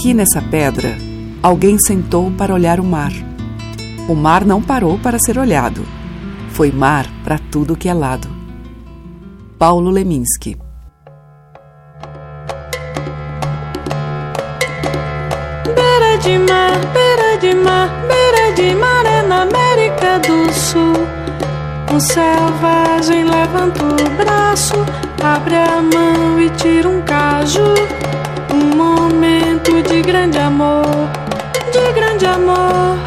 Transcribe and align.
Aqui 0.00 0.14
nessa 0.14 0.40
pedra, 0.40 0.96
alguém 1.42 1.76
sentou 1.76 2.30
para 2.30 2.54
olhar 2.54 2.80
o 2.80 2.82
mar. 2.82 3.12
O 4.08 4.14
mar 4.14 4.46
não 4.46 4.62
parou 4.62 4.98
para 4.98 5.18
ser 5.18 5.36
olhado. 5.36 5.84
Foi 6.52 6.72
mar 6.72 7.06
para 7.22 7.38
tudo 7.38 7.76
que 7.76 7.86
é 7.86 7.92
lado. 7.92 8.26
Paulo 9.58 9.90
Leminski 9.90 10.56
Beira 15.66 16.16
de 16.22 16.38
mar, 16.38 16.80
beira 16.94 17.36
de 17.38 17.54
mar, 17.56 17.90
beira 18.08 18.52
de 18.54 18.74
mar 18.76 19.04
é 19.04 19.20
na 19.20 19.42
América 19.42 20.18
do 20.20 20.50
Sul. 20.50 20.94
Um 21.92 22.00
selvagem 22.00 23.24
levanta 23.24 23.84
o 23.84 24.10
braço, 24.16 24.76
abre 25.22 25.56
a 25.56 25.82
mão 25.82 26.40
e 26.40 26.48
tira 26.48 26.88
um 26.88 27.02
caju. 27.02 27.74
Um 28.50 28.76
momento 28.78 29.49
de 29.70 30.02
grande 30.02 30.38
amor, 30.38 30.84
de 31.72 31.92
grande 31.92 32.26
amor. 32.26 32.98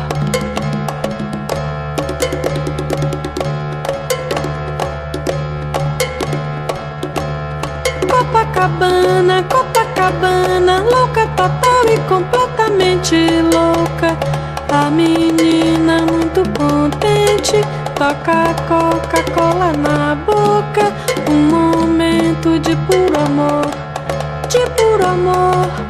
Copacabana, 8.09 9.43
Copacabana, 9.43 10.83
louca 10.83 11.27
total 11.35 11.85
e 11.93 11.97
completamente 12.07 13.15
louca. 13.51 14.17
A 14.71 14.89
menina 14.89 16.05
muito 16.09 16.41
contente, 16.57 17.61
toca 17.95 18.55
Coca-Cola 18.67 19.73
na 19.73 20.15
boca. 20.15 20.91
Um 21.29 21.49
momento 21.51 22.57
de 22.59 22.75
puro 22.87 23.19
amor, 23.19 23.69
de 24.49 24.59
puro 24.71 25.05
amor. 25.05 25.82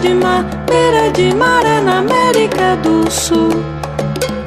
De 0.00 0.14
mar, 0.14 0.44
beira 0.66 1.10
de 1.10 1.34
mar 1.34 1.64
é 1.64 1.80
na 1.80 1.98
América 1.98 2.76
do 2.82 3.10
Sul. 3.10 3.50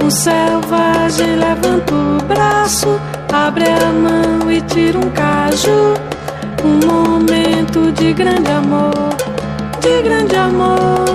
O 0.03 0.09
selvagem 0.09 1.35
levanta 1.35 1.93
o 1.93 2.23
braço, 2.23 2.99
abre 3.31 3.65
a 3.65 3.91
mão 3.91 4.51
e 4.51 4.59
tira 4.61 4.97
um 4.97 5.09
caju. 5.11 5.93
Um 6.63 6.87
momento 6.87 7.91
de 7.91 8.13
grande 8.13 8.51
amor, 8.51 9.15
de 9.79 10.01
grande 10.01 10.35
amor. 10.35 11.05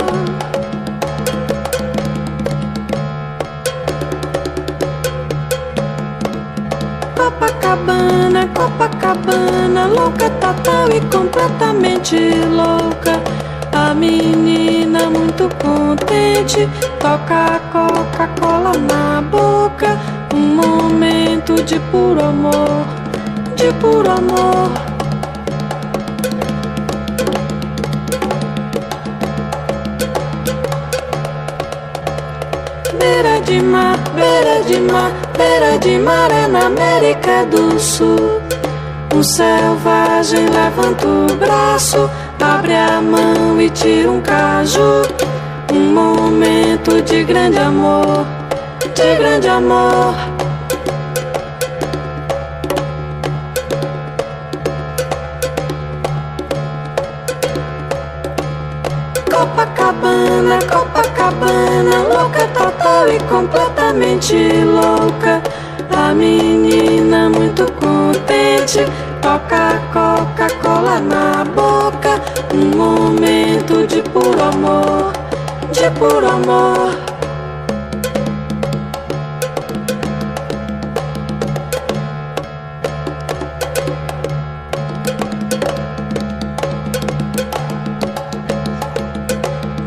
Copacabana, 7.16 8.48
Copacabana, 8.54 9.86
louca 9.86 10.30
total 10.30 10.88
e 10.90 11.00
completamente 11.06 12.16
louca. 12.46 13.47
A 13.80 13.94
menina 13.94 15.08
muito 15.08 15.48
contente, 15.62 16.68
toca 16.98 17.60
Coca-Cola 17.70 18.72
na 18.76 19.22
boca. 19.22 19.96
Um 20.34 20.56
momento 20.56 21.54
de 21.62 21.78
puro 21.90 22.20
amor, 22.24 22.84
de 23.54 23.72
puro 23.74 24.10
amor. 24.10 24.72
Beira 32.98 33.40
de 33.42 33.62
mar, 33.62 33.96
beira 34.12 34.62
de 34.64 34.80
mar, 34.80 35.12
beira 35.36 35.78
de 35.78 35.98
mar 36.00 36.30
é 36.32 36.48
na 36.48 36.66
América 36.66 37.46
do 37.46 37.78
Sul. 37.78 38.42
Um 39.14 39.22
selvagem 39.22 40.46
levanta 40.50 41.06
o 41.06 41.34
braço, 41.36 42.10
abre 42.48 42.74
a 42.74 43.00
mão 43.00 43.60
e 43.60 43.68
tira 43.68 44.10
um 44.10 44.20
caju. 44.20 45.02
Um 45.72 45.92
momento 45.92 47.02
de 47.02 47.22
grande 47.24 47.58
amor, 47.58 48.26
de 48.94 49.16
grande 49.16 49.48
amor. 49.48 50.14
Copacabana, 59.30 60.58
Copacabana, 60.70 61.96
louca 62.08 62.46
total 62.54 63.08
e 63.08 63.18
completamente 63.28 64.34
louca. 64.64 65.42
A 65.94 66.14
menina 66.14 67.28
muito 67.28 67.70
contente, 67.72 68.78
toca 69.20 69.78
Coca-Cola 69.92 70.98
na 71.00 71.44
boca. 71.44 71.87
Um 72.54 72.76
momento 72.76 73.86
de 73.86 74.02
puro 74.02 74.42
amor, 74.42 75.12
de 75.70 75.90
puro 75.98 76.26
amor. 76.26 76.96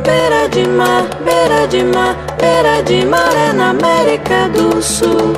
Beira 0.03 0.47
de 0.49 0.67
mar, 0.67 1.09
beira 1.25 1.67
de 1.67 1.83
mar, 1.83 2.15
beira 2.39 2.83
de 2.83 3.05
mar 3.05 3.35
é 3.35 3.53
na 3.53 3.69
América 3.71 4.47
do 4.49 4.81
Sul. 4.81 5.33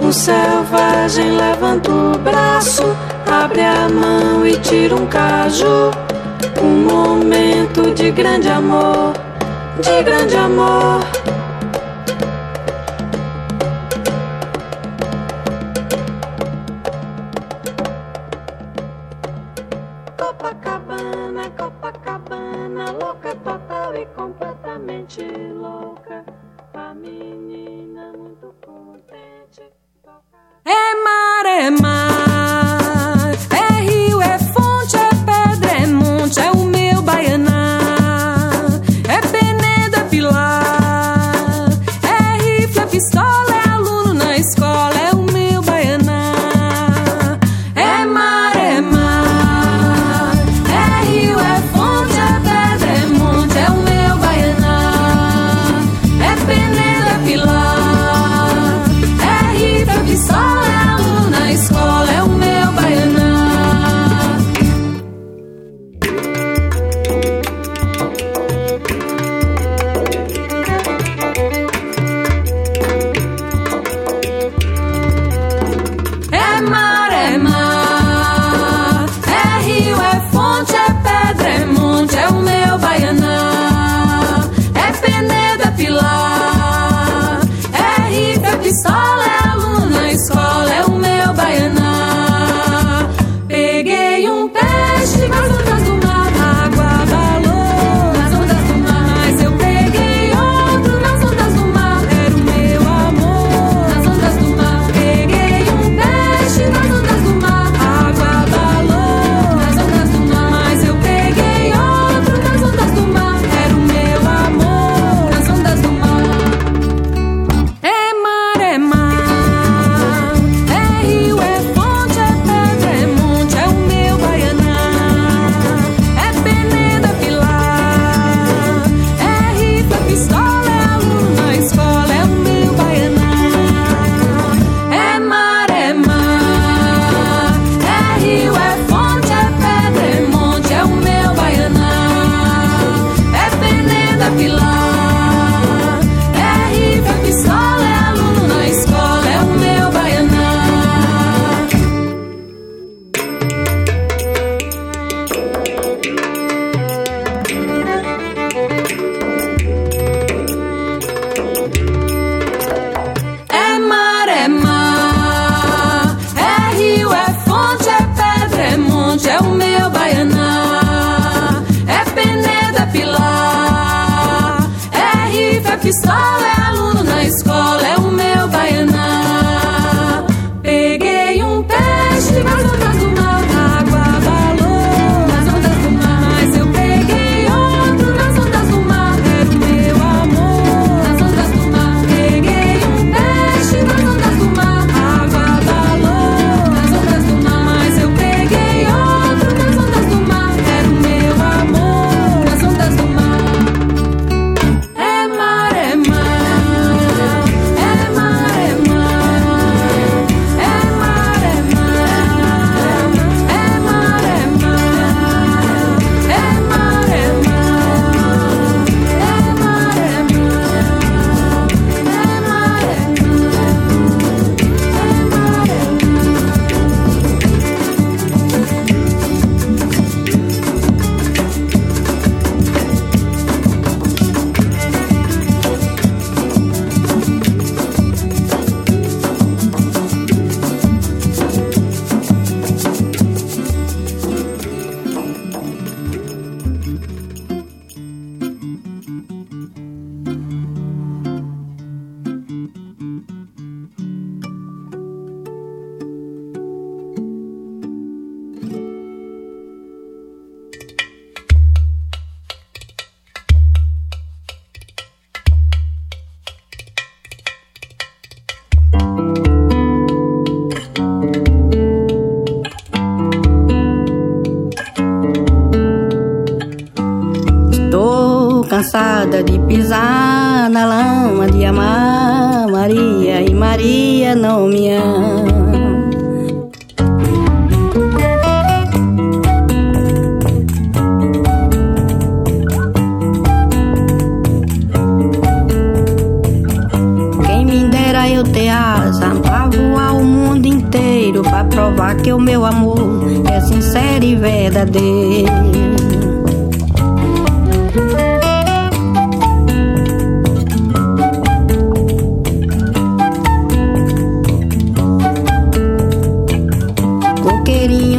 Um 0.00 0.12
selvagem 0.12 1.32
levanta 1.32 1.90
o 1.90 2.18
braço, 2.18 2.96
abre 3.26 3.62
a 3.62 3.88
mão 3.88 4.46
e 4.46 4.56
tira 4.58 4.94
um 4.94 5.06
caju. 5.06 6.05
Um 6.62 6.86
momento 6.90 7.90
de 7.94 8.10
grande 8.10 8.48
amor, 8.48 9.12
de 9.82 10.02
grande 10.02 10.36
amor. 10.36 11.15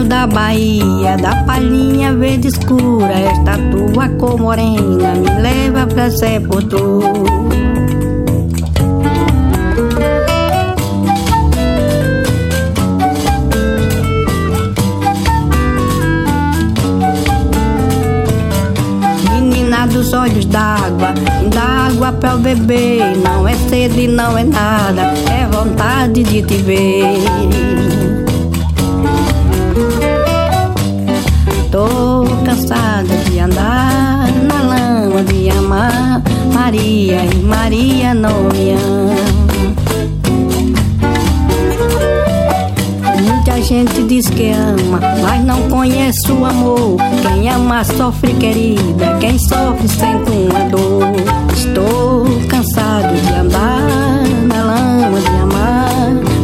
da 0.08 0.26
Bahia, 0.26 1.18
da 1.18 1.44
palhinha 1.44 2.16
verde 2.16 2.48
escura, 2.48 3.12
esta 3.12 3.58
tua 3.72 4.08
cor 4.18 4.40
morena 4.40 5.14
me 5.16 5.42
leva 5.42 5.86
pra 5.86 6.10
sepultura. 6.10 7.38
dos 19.88 20.12
olhos 20.14 20.46
d'água, 20.46 21.14
d'água 21.50 22.12
pra 22.12 22.32
eu 22.32 22.38
beber. 22.40 23.18
Não 23.24 23.48
é 23.48 23.56
sede, 23.56 24.08
não 24.08 24.38
é 24.38 24.44
nada, 24.44 25.14
é 25.32 25.48
vontade 25.48 26.24
de 26.24 26.42
te 26.44 26.58
ver. 26.58 28.07
Tô 31.78 32.24
cansado 32.44 33.08
de 33.30 33.40
andar 33.40 34.28
na 34.48 34.64
lama 34.64 35.24
de 35.24 35.48
amar. 35.52 36.24
Maria 36.52 37.24
e 37.24 37.36
Maria 37.44 38.16
não 38.16 38.46
me 38.46 38.72
ama. 38.72 39.16
Muita 43.22 43.62
gente 43.62 44.02
diz 44.06 44.28
que 44.28 44.50
ama, 44.50 45.00
mas 45.22 45.46
não 45.46 45.70
conhece 45.70 46.32
o 46.32 46.46
amor. 46.46 46.98
Quem 47.22 47.48
ama 47.48 47.84
sofre 47.84 48.34
querida, 48.34 49.16
quem 49.20 49.38
sofre 49.38 49.88
sente 49.88 50.32
uma 50.32 50.68
dor. 50.72 51.04
Estou 51.54 52.26
cansado 52.50 53.14
de 53.22 53.34
andar 53.34 54.24
na 54.48 54.64
lama 54.64 55.20
de 55.20 55.28
amar. 55.28 55.92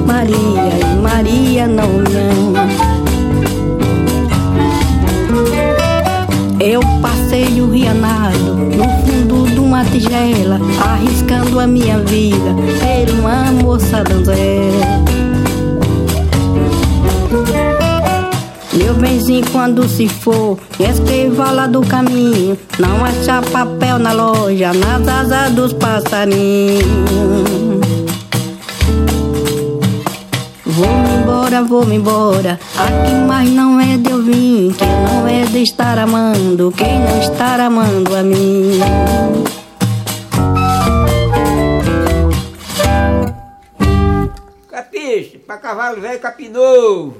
Maria 0.05 0.79
e 0.79 0.95
Maria 1.01 1.67
não 1.67 1.87
me 1.87 2.17
ama. 2.17 2.42
É 10.05 10.83
arriscando 10.83 11.59
a 11.59 11.65
minha 11.65 11.97
vida, 11.99 12.53
ter 12.79 13.09
uma 13.11 13.51
moça 13.51 14.03
donzela. 14.03 15.03
Meu 18.73 18.93
benzinho, 18.95 19.45
quando 19.51 19.87
se 19.87 20.07
for, 20.07 20.57
escreva 20.79 21.51
lá 21.51 21.67
do 21.67 21.81
caminho. 21.81 22.57
Não 22.77 23.03
acha 23.05 23.41
papel 23.51 23.97
na 23.97 24.11
loja, 24.11 24.73
nas 24.73 25.07
asas 25.07 25.51
dos 25.53 25.73
passarinhos. 25.73 26.83
Vou-me 30.65 31.21
embora, 31.21 31.63
vou-me 31.63 31.95
embora. 31.95 32.59
Aqui 32.77 33.13
mais 33.27 33.49
não 33.49 33.79
é 33.79 33.97
de 33.97 34.09
eu 34.09 34.21
vir. 34.21 34.73
Quem 34.73 34.87
não 34.87 35.27
é 35.27 35.45
de 35.45 35.63
estar 35.63 35.97
amando, 35.97 36.73
quem 36.75 36.99
não 36.99 37.19
estar 37.19 37.59
amando 37.59 38.15
a 38.15 38.21
mim. 38.21 38.79
Cavalo 45.73 45.99
velho 45.99 46.19
capinou. 46.19 47.17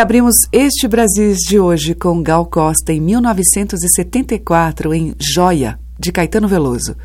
Abrimos 0.00 0.34
este 0.50 0.88
Brasil 0.88 1.34
de 1.34 1.60
hoje 1.60 1.94
com 1.94 2.22
Gal 2.22 2.46
Costa 2.46 2.90
em 2.90 3.00
1974 3.00 4.94
em 4.94 5.14
Joia, 5.20 5.78
de 5.98 6.10
Caetano 6.10 6.48
Veloso. 6.48 6.96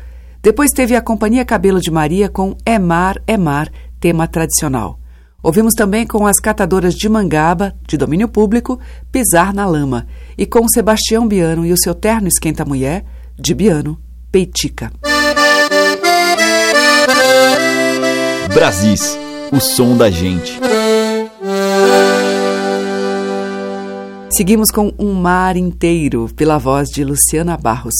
Depois 0.42 0.70
teve 0.72 0.96
a 0.96 1.02
Companhia 1.02 1.44
Cabelo 1.44 1.78
de 1.78 1.90
Maria 1.90 2.30
com 2.30 2.56
É 2.64 2.78
Mar, 2.78 3.20
É 3.26 3.36
Mar, 3.36 3.70
tema 4.00 4.26
tradicional. 4.26 4.98
Ouvimos 5.42 5.74
também 5.74 6.06
com 6.06 6.26
as 6.26 6.40
catadoras 6.40 6.94
de 6.94 7.06
Mangaba, 7.06 7.74
de 7.86 7.98
domínio 7.98 8.28
público, 8.28 8.80
Pisar 9.12 9.52
na 9.52 9.66
Lama, 9.66 10.06
e 10.38 10.46
com 10.46 10.66
Sebastião 10.66 11.28
Biano 11.28 11.66
e 11.66 11.72
o 11.74 11.78
seu 11.78 11.94
terno 11.94 12.28
Esquenta 12.28 12.64
Mulher, 12.64 13.04
de 13.38 13.54
Biano, 13.54 14.00
Peitica. 14.32 14.90
Brasis, 18.54 19.18
o 19.52 19.60
som 19.60 19.98
da 19.98 20.10
gente. 20.10 20.58
Seguimos 24.36 24.70
com 24.70 24.92
Um 24.98 25.14
Mar 25.14 25.56
Inteiro, 25.56 26.28
pela 26.36 26.58
voz 26.58 26.90
de 26.90 27.02
Luciana 27.02 27.56
Barros. 27.56 27.94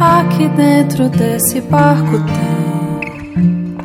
aqui 0.00 0.48
dentro 0.56 1.08
desse 1.10 1.60
barco 1.60 2.18
tem 2.26 3.76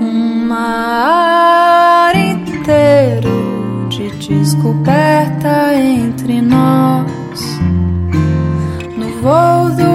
um 0.00 0.48
mar 0.48 2.12
inteiro 2.16 3.86
de 3.88 4.10
descoberta 4.16 5.76
entre 5.76 6.42
nós. 6.42 7.60
No 8.96 9.10
voo 9.22 9.70
do 9.76 9.93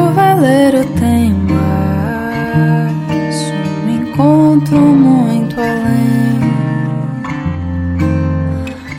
encontro 4.59 4.77
muito 4.77 5.55
além. 5.59 6.39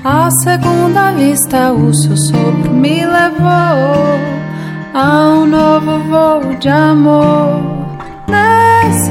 A 0.02 0.31
segunda 0.43 1.12
vista, 1.12 1.73
o 1.73 1.95
seu 1.95 2.17
sopro 2.17 2.73
me 2.73 3.05
levou 3.05 4.19
a 4.95 5.29
um 5.35 5.47
novo 5.47 5.99
voo 6.09 6.55
de 6.59 6.69
amor. 6.69 7.61
Nesse 8.29 9.11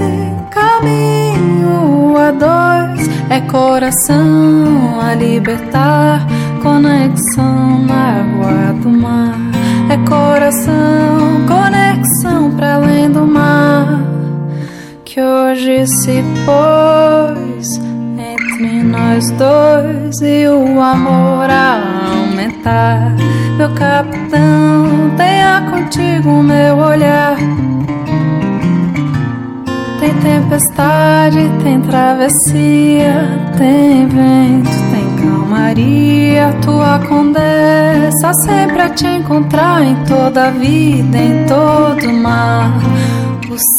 caminho 0.49 2.17
a 2.17 2.31
dois 2.31 3.07
é 3.29 3.41
coração 3.41 4.99
a 4.99 5.13
libertar, 5.13 6.25
conexão 6.63 7.85
na 7.85 8.21
água 8.21 8.73
do 8.81 8.89
mar. 8.89 9.35
É 9.89 9.97
coração, 10.07 11.45
conexão 11.47 12.51
para 12.51 12.75
além 12.75 13.11
do 13.11 13.25
mar 13.25 14.18
que 15.09 15.19
hoje 15.19 15.87
se 15.87 16.23
pôs 16.45 17.77
entre 18.15 18.83
nós 18.83 19.25
dois 19.31 20.21
e 20.21 20.47
o 20.47 20.79
amor 20.79 21.49
a 21.49 21.81
aumentar. 22.13 23.15
Meu 23.57 23.73
capitão, 23.73 25.09
tenha 25.17 25.67
contigo 25.71 26.43
meu 26.43 26.77
olhar. 26.77 27.37
Tem 29.99 30.13
tempestade, 30.13 31.39
tem 31.63 31.81
travessia, 31.81 33.27
tem 33.57 34.07
vento, 34.07 34.69
tem 34.91 35.25
calmaria. 35.25 36.53
Tua 36.61 36.99
condessa 36.99 38.31
sempre 38.45 38.79
a 38.79 38.89
te 38.89 39.07
encontrar 39.07 39.83
em 39.83 39.95
toda 40.05 40.51
vida, 40.51 41.17
em 41.17 41.45
todo 41.47 42.13
mar. 42.13 42.79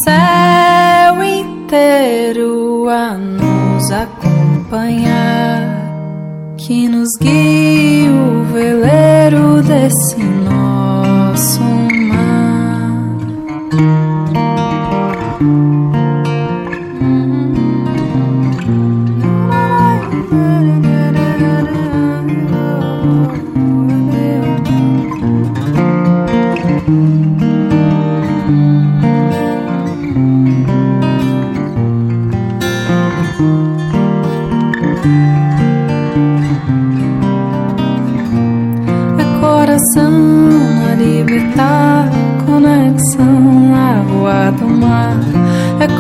Céu 0.04 1.24
inteiro 1.24 2.86
a 2.90 3.14
nos 3.14 3.90
acompanhar, 3.90 5.64
que 6.58 6.86
nos 6.86 7.08
guie 7.18 8.10
o 8.10 8.44
veleiro 8.52 9.62
desse 9.62 10.22
nosso 10.22 11.62
mar. 12.08 13.16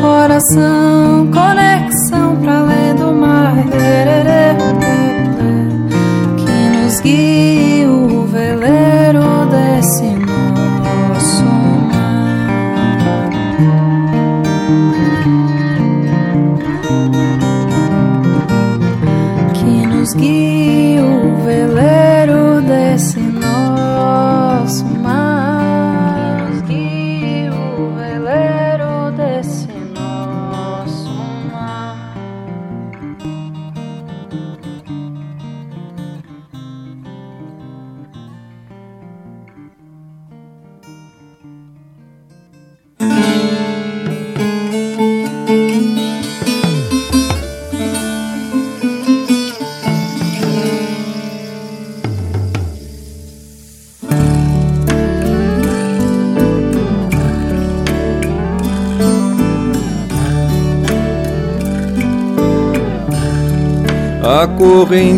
Coração, 0.00 1.19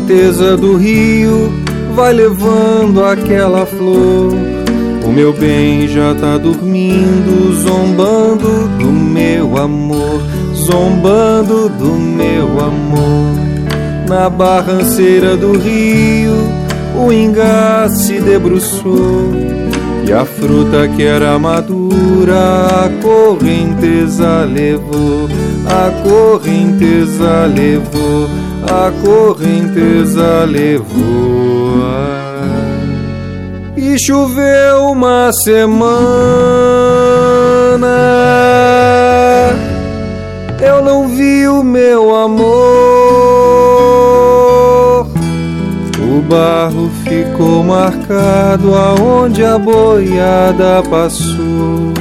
correnteza 0.03 0.57
do 0.57 0.77
rio 0.77 1.53
vai 1.95 2.13
levando 2.13 3.05
aquela 3.05 3.65
flor. 3.65 4.33
O 5.05 5.13
meu 5.13 5.33
bem 5.33 5.87
já 5.89 6.15
tá 6.15 6.39
dormindo, 6.39 7.53
zombando 7.55 8.69
do 8.79 8.87
meu 8.87 9.57
amor, 9.57 10.21
zombando 10.55 11.69
do 11.69 11.93
meu 11.93 12.49
amor. 12.61 13.43
Na 14.09 14.29
barranceira 14.29 15.37
do 15.37 15.53
rio, 15.53 16.35
o 16.97 17.13
ingá 17.13 17.89
se 17.89 18.21
debruçou. 18.21 19.33
E 20.07 20.13
a 20.13 20.25
fruta 20.25 20.89
que 20.97 21.05
era 21.05 21.39
madura, 21.39 22.35
a 22.35 22.91
correnteza 23.01 24.45
levou, 24.45 25.29
a 25.65 25.91
correnteza 26.03 27.47
levou, 27.47 28.29
a 28.73 28.91
correnteza 29.05 30.45
levou. 30.47 31.83
E 33.77 33.99
choveu 33.99 34.87
uma 34.93 35.31
semana, 35.33 35.69
eu 40.61 40.83
não 40.83 41.09
vi 41.09 41.47
o 41.47 41.63
meu 41.63 42.15
amor. 42.15 42.63
O 45.99 46.23
barro 46.23 46.91
ficou 47.05 47.63
marcado 47.63 48.75
aonde 48.75 49.45
a 49.45 49.59
boiada 49.59 50.83
passou. 50.89 51.92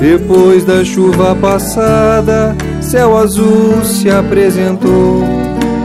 Depois 0.00 0.64
da 0.64 0.82
chuva 0.82 1.36
passada, 1.36 2.56
céu 2.80 3.18
azul 3.18 3.84
se 3.84 4.08
apresentou. 4.08 5.22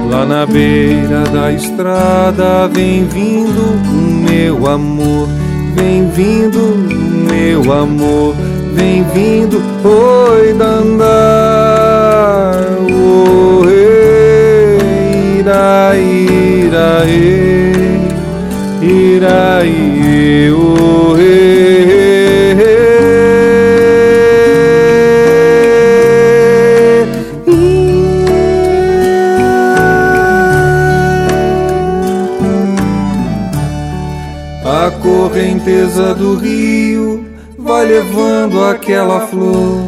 Lá 0.10 0.26
na 0.26 0.46
beira 0.46 1.26
da 1.34 1.52
estrada, 1.52 2.70
vem 2.70 3.06
vindo 3.06 3.76
meu 4.30 4.68
amor, 4.68 5.28
vem 5.76 6.10
vindo 6.12 6.78
meu 7.30 7.74
amor, 7.74 8.34
vem 8.74 9.04
vindo, 9.14 9.62
oi 9.84 10.54
dandar, 10.54 11.04
oi, 13.60 13.74
ira, 15.40 15.94
ira, 15.98 17.06
ira, 18.82 19.66
ira, 19.66 20.16
A 20.80 20.85
correnteza 35.28 36.14
do 36.14 36.36
rio 36.36 37.26
vai 37.58 37.84
levando 37.84 38.64
aquela 38.64 39.22
flor. 39.22 39.82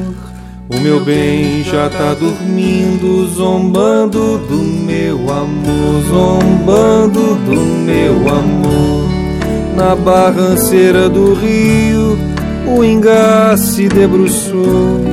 O 0.68 0.80
meu 0.82 1.00
bem 1.00 1.64
já 1.64 1.88
tá 1.90 2.16
dormindo, 2.16 3.28
zombando 3.28 4.40
do 4.40 4.58
meu 4.58 5.20
amor, 5.32 6.02
zombando 6.10 7.36
do 7.36 7.56
meu 7.86 8.14
amor. 8.28 9.08
Na 9.76 9.96
barranceira 9.96 11.08
do 11.08 11.36
rio, 11.36 12.18
o 12.66 12.84
ingá 12.84 13.56
se 13.58 13.88
debruçou. 13.88 15.06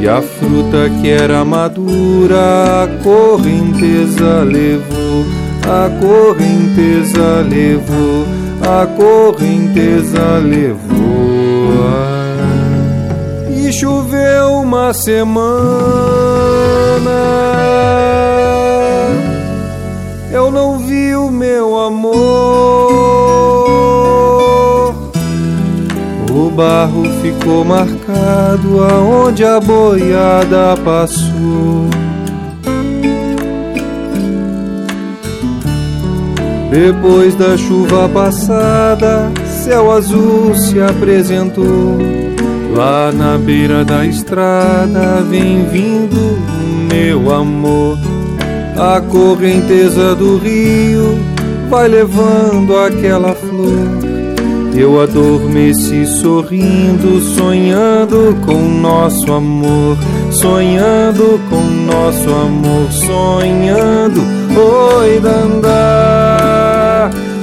E 0.00 0.08
a 0.08 0.20
fruta 0.20 0.90
que 1.00 1.08
era 1.08 1.44
madura, 1.44 2.82
a 2.82 2.88
correnteza 3.04 4.42
levou, 4.42 5.24
a 5.62 5.88
correnteza 6.00 7.46
levou, 7.48 8.41
a 8.62 8.86
correnteza 8.86 10.38
levou. 10.38 10.92
E 13.50 13.72
choveu 13.72 14.60
uma 14.60 14.94
semana, 14.94 15.30
eu 20.30 20.50
não 20.50 20.78
vi 20.78 21.14
o 21.14 21.30
meu 21.30 21.78
amor. 21.78 22.12
O 26.30 26.50
barro 26.50 27.04
ficou 27.20 27.64
marcado 27.64 28.84
aonde 28.84 29.44
a 29.44 29.60
boiada 29.60 30.76
passou. 30.84 31.90
Depois 36.72 37.34
da 37.34 37.54
chuva 37.54 38.08
passada, 38.08 39.30
céu 39.62 39.92
azul 39.92 40.54
se 40.54 40.80
apresentou. 40.80 41.98
Lá 42.74 43.12
na 43.12 43.36
beira 43.36 43.84
da 43.84 44.06
estrada 44.06 45.20
vem 45.28 45.66
vindo 45.66 46.38
meu 46.90 47.30
amor. 47.30 47.98
A 48.74 49.02
correnteza 49.02 50.14
do 50.14 50.38
rio 50.38 51.18
vai 51.68 51.88
levando 51.88 52.74
aquela 52.78 53.34
flor. 53.34 54.12
Eu 54.74 54.98
adormeci 55.02 56.06
sorrindo, 56.06 57.20
sonhando 57.20 58.34
com 58.46 58.56
nosso 58.80 59.30
amor, 59.30 59.98
sonhando 60.30 61.38
com 61.50 61.60
nosso 61.60 62.30
amor, 62.30 62.90
sonhando. 62.90 64.22
Oi, 64.56 65.20
Dandá, 65.20 66.01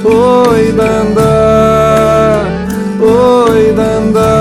oi, 0.04 0.72
Dandá, 0.72 2.44
oi, 3.00 3.72
Dandá, 3.72 4.39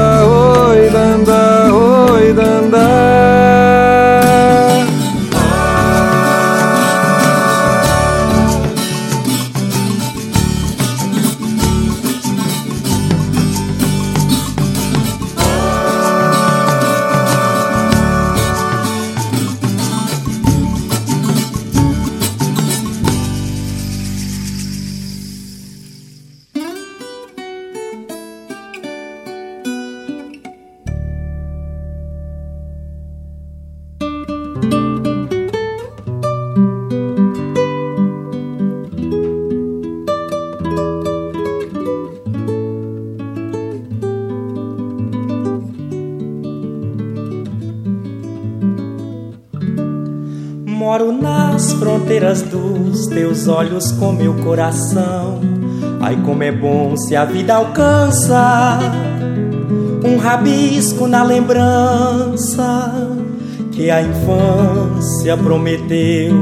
com 54.00 54.14
meu 54.14 54.34
coração. 54.36 55.42
Ai, 56.00 56.18
como 56.26 56.42
é 56.42 56.52
bom 56.52 56.96
se 56.96 57.16
a 57.16 57.26
vida 57.26 57.56
alcança 57.56 58.80
um 60.04 60.18
rabisco 60.18 61.08
na 61.08 61.24
lembrança 61.24 62.92
que 63.72 63.92
a 63.92 64.02
infância 64.02 65.38
prometeu. 65.38 66.34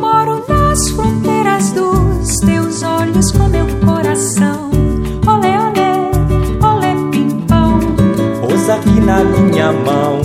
Moro 0.00 0.44
nas 0.48 0.88
fronteiras 0.90 1.72
dos 1.72 2.36
teus 2.38 2.82
olhos 2.84 3.32
com 3.32 3.48
meu 3.48 3.66
coração. 3.84 4.70
Olé, 5.26 5.58
olé, 5.58 6.10
olé, 6.62 6.94
pimpão. 7.10 7.80
Pousa 8.40 8.74
aqui 8.74 9.00
na 9.00 9.24
minha 9.24 9.72
mão 9.72 10.20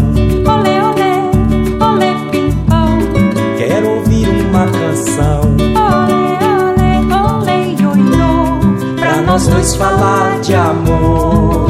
nós 9.31 9.47
dois 9.47 9.75
falar 9.75 10.41
de 10.41 10.53
amor. 10.53 11.69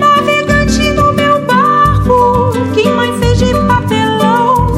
Navegante 0.00 0.90
no 0.90 1.12
meu 1.12 1.40
barco, 1.46 2.50
que 2.74 2.88
mãe 2.90 3.16
fez 3.20 3.38
de 3.38 3.54
papelão, 3.68 4.74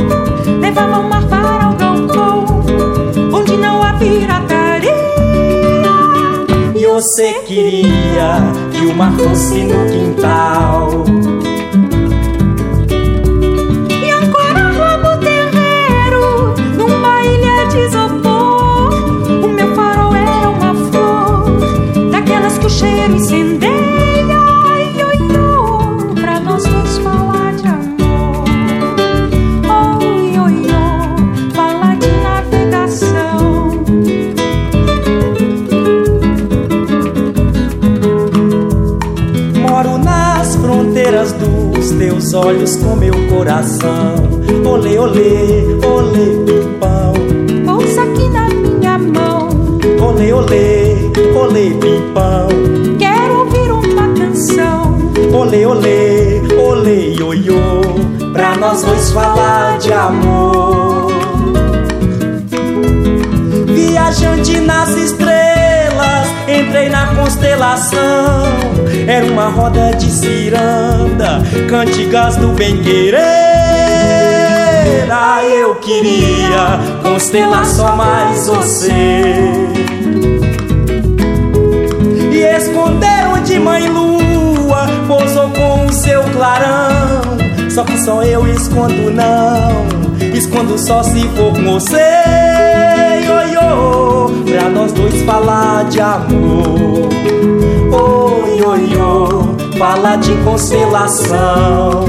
levava 0.61 0.99
o 0.99 1.09
mar 1.09 1.27
para 1.27 1.71
o 1.71 1.75
galpão, 1.75 2.45
onde 3.33 3.57
não 3.57 3.83
há 3.83 3.95
pirataria. 3.95 4.95
E 6.77 6.87
você 6.87 7.33
queria 7.47 8.43
que 8.73 8.85
o 8.85 8.95
mar 8.95 9.13
fosse 9.17 9.65
no 9.65 9.87
quintal. 9.87 11.20
Olhos 42.35 42.77
com 42.77 42.97
meu 42.97 43.15
coração. 43.29 44.15
Olê, 44.65 44.99
olê, 44.99 45.65
olê, 45.85 46.45
pimpão. 46.45 47.13
Ouça 47.75 48.03
aqui 48.03 48.29
na 48.29 48.49
minha 48.49 48.99
mão. 48.99 49.49
Olê, 50.01 50.33
olê, 50.33 50.97
olê, 51.37 51.71
pimpão 51.71 52.61
olê, 55.51 55.67
olê, 55.67 56.43
olê, 56.57 57.15
ioiô, 57.15 57.81
pra 58.33 58.57
nós 58.57 58.83
dois 58.83 59.11
falar 59.11 59.79
de 59.79 59.93
amor. 59.93 61.11
Viajante 63.67 64.61
nas 64.61 64.91
estrelas, 64.91 66.29
entrei 66.49 66.89
na 66.89 67.15
constelação. 67.15 68.70
Era 69.07 69.27
uma 69.27 69.49
roda 69.49 69.91
de 69.97 70.11
ciranda, 70.11 71.43
cantigas 71.69 72.37
do 72.37 72.49
bem-querer. 72.49 73.21
Ah, 75.11 75.43
eu 75.45 75.75
queria 75.77 76.79
constelar 77.03 77.67
só 77.67 77.97
mais 77.97 78.47
você. 78.47 78.81
E 82.33 82.39
esconderam 82.57 83.43
de 83.43 83.59
mãe 83.59 83.89
lua 83.89 84.87
pousou 85.09 85.51
com 85.51 85.87
o 85.87 85.93
seu 85.93 86.23
clarão. 86.31 87.39
Só 87.71 87.85
que 87.85 87.99
só 87.99 88.23
eu 88.23 88.47
escondo 88.49 89.11
não, 89.11 90.35
escondo 90.35 90.79
só 90.79 91.03
se 91.03 91.23
for 91.31 91.53
com 91.53 91.79
você. 91.79 92.90
Oi, 94.81 94.87
oi, 94.87 94.87
nós 94.87 94.93
dois 94.93 95.23
falar 95.23 95.85
de 95.85 96.01
amor. 96.01 97.09
Oi, 97.93 98.63
oi, 98.63 98.97
oi, 98.97 99.79
falar 99.79 100.17
de 100.17 100.35
constelação. 100.43 102.05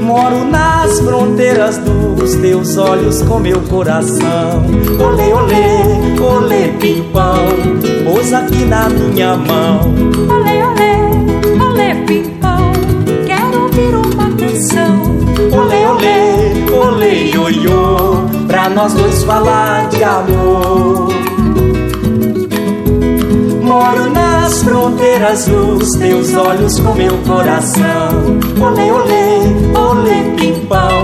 Moro 0.00 0.44
nas 0.44 1.00
fronteiras 1.00 1.78
dos 1.78 2.34
teus 2.36 2.76
olhos 2.76 3.22
com 3.22 3.40
meu 3.40 3.60
coração. 3.62 4.64
Olê, 5.00 5.32
olê, 5.32 6.20
olê, 6.20 6.68
pimpão, 6.78 7.46
pousa 8.04 8.38
aqui 8.38 8.64
na 8.64 8.88
minha 8.88 9.36
mão. 9.36 9.80
Olê, 10.28 10.62
olê, 10.64 10.92
olê, 11.60 11.94
pimpão, 12.06 12.72
quero 13.26 13.62
ouvir 13.62 13.94
uma 13.96 14.30
canção. 14.36 15.02
Olê, 15.52 15.86
olê, 15.86 16.72
olê, 16.72 17.30
ioiô, 17.30 18.11
pra 18.62 18.70
nós 18.70 18.94
dois 18.94 19.24
falar 19.24 19.88
de 19.88 20.04
amor. 20.04 21.08
Moro 23.60 24.10
nas 24.10 24.62
fronteiras 24.62 25.46
dos 25.46 25.90
teus 25.98 26.32
olhos 26.34 26.78
com 26.78 26.94
meu 26.94 27.16
coração. 27.26 28.38
Olê, 28.60 28.92
olê, 28.92 29.78
olê, 29.78 30.36
pimpão. 30.36 31.02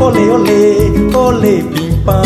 Olê, 0.00 0.30
olê, 0.30 1.16
olê, 1.16 1.62
pimpão. 1.62 2.22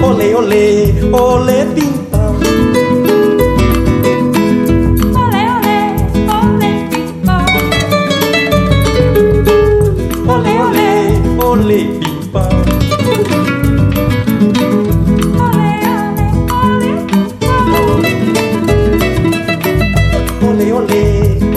Olê, 0.00 0.34
olê, 0.34 0.94
olê, 1.12 1.81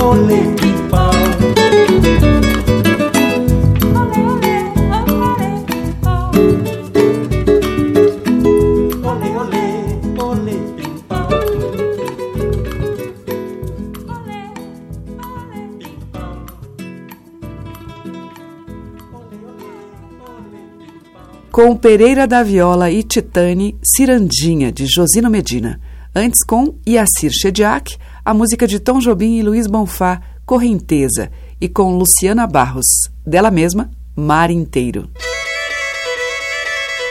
olê, 0.05 0.41
pipau. 0.59 1.11
Com 21.51 21.73
Pereira 21.73 22.27
da 22.27 22.43
Viola 22.43 22.91
e 22.91 23.01
Titane, 23.01 23.77
Cirandinha, 23.81 24.73
de 24.73 24.85
Josino 24.85 25.29
Medina. 25.29 25.79
Antes 26.13 26.43
com 26.45 26.75
Iacir 26.85 27.31
Chediak, 27.31 27.97
a 28.25 28.33
música 28.33 28.67
de 28.67 28.79
Tom 28.79 28.97
Jobim 28.99 29.38
e 29.38 29.43
Luiz 29.43 29.67
Bonfá, 29.67 30.19
Correnteza. 30.45 31.29
E 31.61 31.69
com 31.69 31.95
Luciana 31.95 32.47
Barros, 32.47 32.88
dela 33.25 33.51
mesma, 33.51 33.91
Mar 34.15 34.49
Inteiro. 34.49 35.07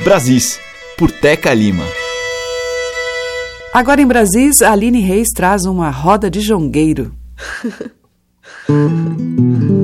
Brasis, 0.02 0.58
por 0.98 1.12
Teca 1.12 1.54
Lima. 1.54 1.84
Agora 3.72 4.02
em 4.02 4.06
Brasis, 4.06 4.60
a 4.60 4.72
Aline 4.72 5.00
Reis 5.00 5.28
traz 5.34 5.64
uma 5.64 5.88
roda 5.88 6.28
de 6.28 6.40
jongueiro. 6.40 7.14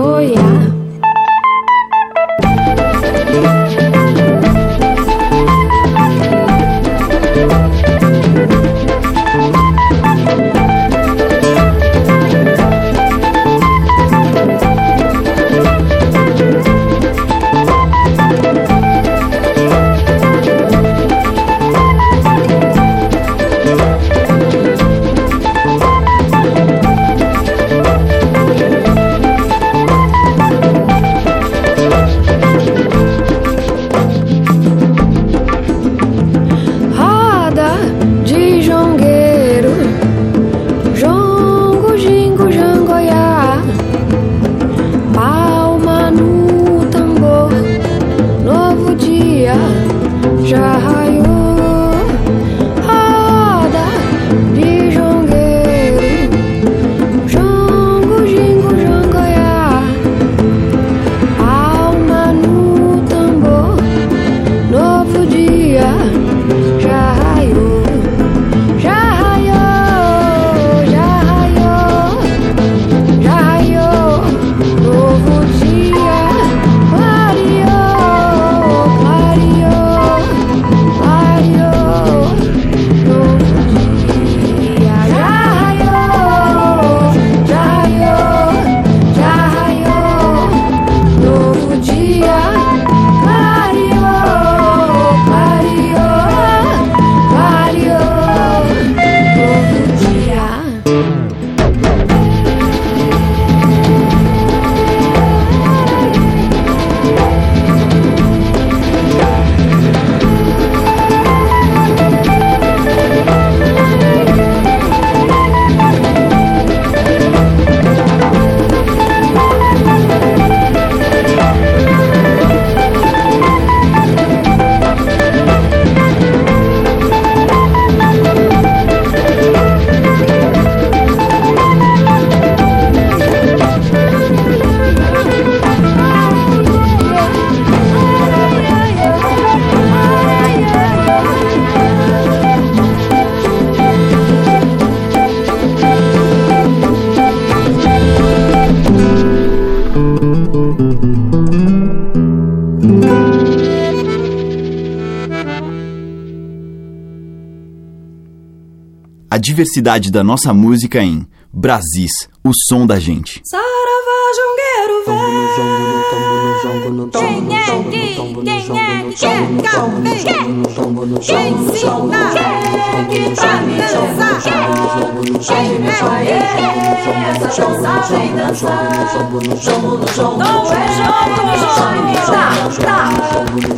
Quem 177.03 177.13
é 177.13 177.29
essa 177.29 177.47
dançagem 177.47 178.35
dançar? 178.35 179.09
Jogo 179.13 179.39
no 179.47 179.55
jogo, 179.57 180.37
não 180.37 180.47
é 180.71 180.87
jogo 180.97 181.21
no 181.41 181.57
jogo, 181.57 182.11
tá, 182.25 182.39
tá. 182.83 182.97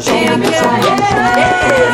Quem 0.04 0.28
é 0.28 0.38
que 0.38 0.54
é 0.54 1.94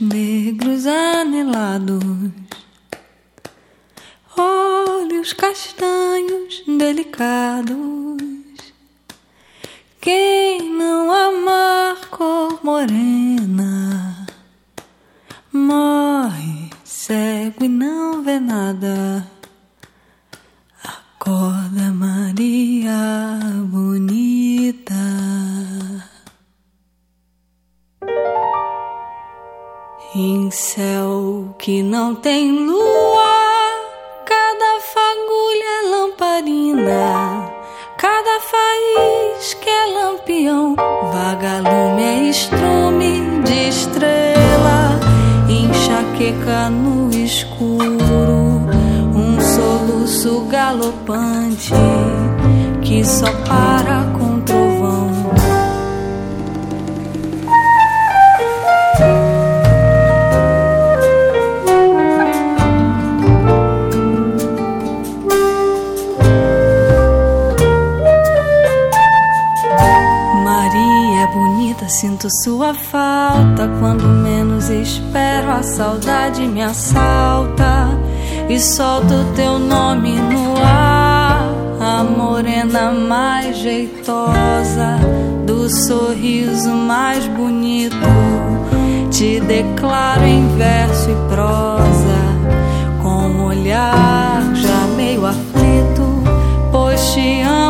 negros 0.00 0.86
anelados. 0.86 2.07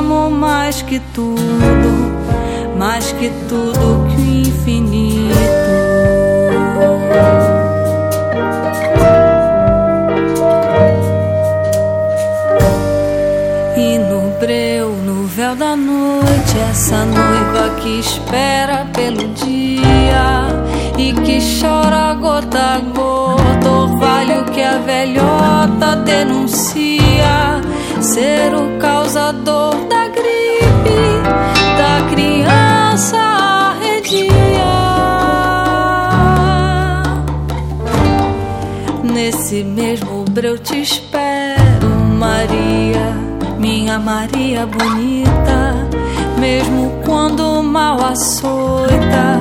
Amo 0.08 0.30
mais 0.30 0.80
que 0.80 0.98
tudo 1.12 1.38
mais 2.78 3.12
que 3.12 3.30
tudo 3.48 4.06
que 4.08 4.16
o 4.16 4.24
infinito. 4.46 5.28
E 13.76 13.98
no 13.98 14.38
breu, 14.38 14.90
no 15.04 15.26
véu 15.26 15.56
da 15.56 15.74
noite, 15.74 16.56
essa 16.70 17.04
noiva 17.04 17.74
que 17.80 17.98
espera 17.98 18.86
pelo 18.94 19.26
dia 19.34 20.46
e 20.96 21.12
que 21.12 21.38
chora 21.60 22.14
gota 22.14 22.58
a 22.58 22.78
gota, 22.78 23.68
orvalho 23.68 24.44
que 24.52 24.62
a 24.62 24.78
velhota 24.78 25.96
denuncia 26.04 27.60
ser 28.00 28.54
o 28.54 28.78
causador 28.78 29.74
da 29.88 29.97
criança 32.98 33.16
arredia. 33.16 34.28
Nesse 39.04 39.62
mesmo 39.62 40.24
breu 40.30 40.58
te 40.58 40.82
espero, 40.82 41.88
Maria, 42.18 43.14
minha 43.58 44.00
Maria 44.00 44.66
bonita. 44.66 45.88
Mesmo 46.40 47.00
quando 47.04 47.62
mal 47.62 48.00
açoita, 48.04 49.40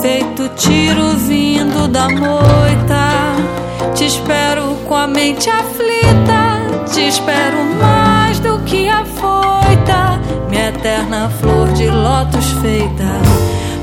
feito 0.00 0.48
tiro 0.56 1.16
vindo 1.16 1.88
da 1.88 2.08
moita, 2.08 3.34
te 3.94 4.06
espero 4.06 4.76
com 4.86 4.94
a 4.94 5.06
mente 5.06 5.50
aflita, 5.50 6.86
te 6.92 7.08
espero 7.08 7.64
mais 7.80 8.38
do 8.40 8.58
que 8.60 8.88
a 8.88 9.04
eterna 10.84 11.30
flor 11.40 11.72
de 11.72 11.88
lótus 11.88 12.44
feita. 12.60 13.08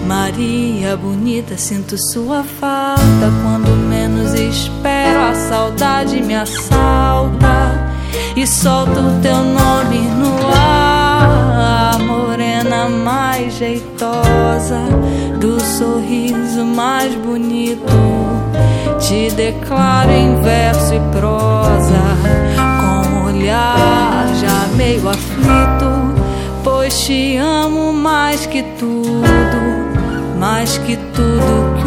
Maria 0.06 0.96
bonita, 0.96 1.58
sinto 1.58 1.96
sua 1.98 2.44
falta. 2.44 3.32
Quando 3.42 3.76
menos 3.76 4.36
espero, 4.36 5.20
a 5.32 5.34
saudade 5.34 6.22
me 6.22 6.36
assalta 6.36 7.92
e 8.36 8.46
solto 8.46 9.20
teu 9.24 9.38
nome 9.38 10.00
no 10.20 10.48
ar. 10.54 11.96
A 11.96 11.98
morena 11.98 12.88
mais 12.88 13.56
jeitosa, 13.56 14.82
do 15.40 15.60
sorriso 15.60 16.64
mais 16.64 17.16
bonito, 17.16 17.84
te 19.00 19.32
declaro 19.32 20.12
em 20.12 20.40
verso 20.42 20.94
e 20.94 21.00
prosa, 21.12 22.02
com 22.80 23.10
um 23.10 23.26
olhar 23.26 24.28
já 24.40 24.68
meio 24.76 25.10
aflito 25.10 25.81
te 26.94 27.38
amo 27.38 27.94
mais 27.94 28.46
que 28.46 28.64
tudo, 28.78 29.24
mais 30.40 30.78
que 30.80 30.98
tudo 30.98 31.81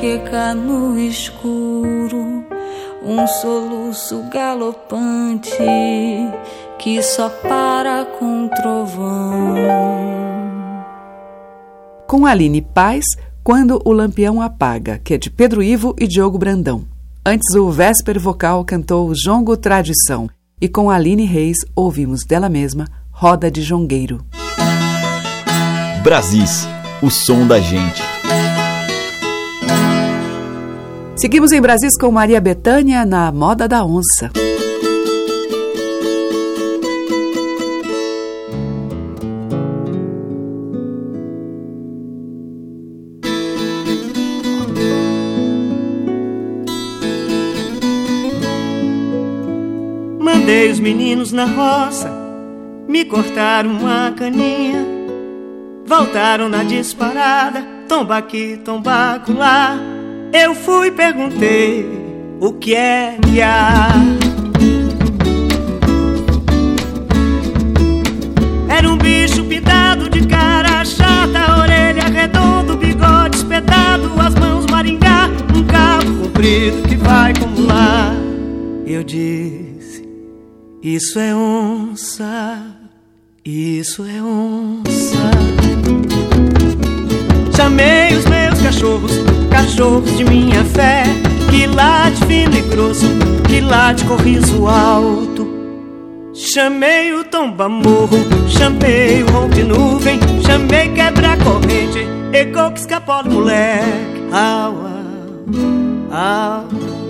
fica 0.00 0.54
no 0.54 0.98
escuro 0.98 2.44
um 3.04 3.26
soluço 3.26 4.22
galopante 4.32 5.56
que 6.78 7.02
só 7.02 7.28
para 7.28 8.04
com 8.04 8.48
trovão. 8.48 9.54
Com 12.06 12.26
Aline 12.26 12.62
Paz, 12.62 13.04
Quando 13.42 13.80
o 13.84 13.92
Lampião 13.92 14.42
Apaga, 14.42 15.00
que 15.02 15.14
é 15.14 15.18
de 15.18 15.30
Pedro 15.30 15.62
Ivo 15.62 15.96
e 15.98 16.06
Diogo 16.06 16.38
Brandão. 16.38 16.84
Antes, 17.24 17.54
o 17.54 17.70
Vésper 17.70 18.20
Vocal 18.20 18.64
cantou 18.64 19.12
Jongo 19.14 19.56
Tradição. 19.56 20.28
E 20.60 20.68
com 20.68 20.90
Aline 20.90 21.24
Reis, 21.24 21.56
ouvimos 21.74 22.24
dela 22.24 22.48
mesma 22.48 22.86
Roda 23.10 23.50
de 23.50 23.62
Jongueiro. 23.62 24.24
Brasis, 26.02 26.68
o 27.02 27.10
som 27.10 27.46
da 27.46 27.58
gente. 27.58 28.07
Seguimos 31.18 31.52
em 31.52 31.60
Brasis 31.60 31.98
com 31.98 32.10
Maria 32.10 32.40
Bethânia 32.40 33.04
na 33.04 33.30
Moda 33.32 33.66
da 33.66 33.84
Onça. 33.84 34.30
Mandei 50.20 50.70
os 50.70 50.80
meninos 50.80 51.32
na 51.32 51.44
roça 51.44 52.28
me 52.88 53.04
cortaram 53.04 53.70
uma 53.70 54.10
caninha, 54.12 54.84
voltaram 55.86 56.48
na 56.48 56.64
disparada, 56.64 57.62
tomba 57.86 58.16
aqui, 58.16 58.58
tomba 58.64 59.22
lá. 59.28 59.97
Eu 60.32 60.54
fui 60.54 60.88
e 60.88 60.90
perguntei 60.90 61.88
o 62.40 62.52
que 62.52 62.74
é 62.74 63.16
que 63.22 63.40
há. 63.40 63.88
Era 68.68 68.88
um 68.88 68.98
bicho 68.98 69.44
pintado 69.44 70.10
de 70.10 70.26
cara 70.26 70.84
chata, 70.84 71.60
orelha 71.60 72.04
redonda, 72.08 72.76
bigode 72.76 73.36
espetado, 73.36 74.12
as 74.20 74.34
mãos 74.34 74.66
maringá, 74.66 75.28
um 75.56 75.64
cabo 75.64 76.24
comprido 76.24 76.86
que 76.86 76.96
vai 76.96 77.32
como 77.34 77.62
lá. 77.62 78.12
Eu 78.86 79.02
disse, 79.02 80.06
isso 80.82 81.18
é 81.18 81.34
onça, 81.34 82.64
isso 83.44 84.04
é 84.04 84.22
onça. 84.22 84.88
Chamei 87.58 88.14
os 88.16 88.24
meus 88.26 88.62
cachorros, 88.62 89.10
cachorros 89.50 90.16
de 90.16 90.24
minha 90.24 90.64
fé, 90.64 91.02
que 91.50 91.66
late 91.66 92.24
fino 92.26 92.56
e 92.56 92.60
grosso, 92.60 93.08
que 93.48 93.60
late 93.60 94.04
com 94.04 94.14
riso 94.14 94.68
alto. 94.68 95.44
Chamei 96.32 97.12
o 97.12 97.24
tomba 97.24 97.68
morro, 97.68 98.16
chamei 98.46 99.24
o 99.24 99.32
rompe 99.32 99.64
nuvem, 99.64 100.20
chamei 100.46 100.90
quebra 100.90 101.36
corrente, 101.38 102.06
ecou 102.32 102.70
que 102.70 102.78
escapole 102.78 103.28
moleque. 103.28 104.22
Au, 104.32 104.74
au, 106.12 106.62
au. 106.62 107.07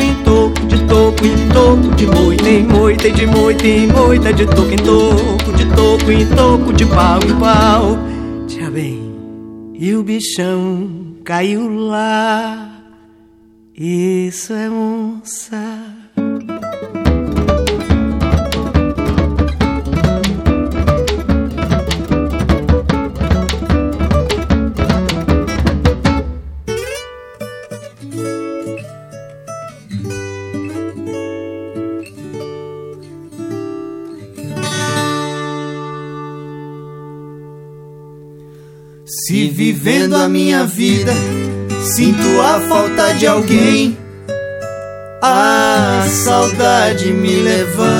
Toco 0.00 0.02
em 0.02 0.24
toco, 0.24 0.66
de 0.66 0.86
toco 0.86 1.26
em 1.26 1.48
toco, 1.48 1.94
de 1.96 2.06
moita 2.06 2.48
em 2.48 2.66
moita, 2.66 3.08
e 3.08 3.12
de 3.12 3.26
moita 3.26 3.66
em 3.66 3.86
moita, 3.86 4.32
de 4.32 4.46
toco 4.46 4.72
em 4.72 4.76
toco, 4.76 5.52
de 5.56 5.64
toco 5.76 6.10
em 6.10 6.26
toco, 6.26 6.72
de 6.72 6.86
pau 6.86 7.18
em 7.22 7.38
pau. 7.38 7.98
Tia 8.46 8.70
bem, 8.70 9.14
e 9.74 9.94
o 9.94 10.02
bichão 10.02 11.16
caiu 11.24 11.68
lá. 11.68 12.82
Isso 13.76 14.52
é 14.52 14.68
onça. 14.70 15.99
Se 39.30 39.46
vivendo 39.48 40.16
a 40.16 40.28
minha 40.28 40.64
vida 40.64 41.12
sinto 41.84 42.40
a 42.40 42.58
falta 42.68 43.12
de 43.14 43.28
alguém, 43.28 43.96
a 45.22 46.04
saudade 46.10 47.12
me 47.12 47.36
levanta. 47.36 47.92